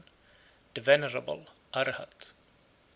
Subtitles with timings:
[0.73, 1.45] The Venerable
[1.75, 2.33] (Arhat).